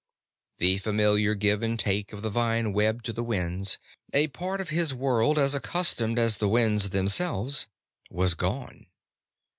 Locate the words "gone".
8.33-8.87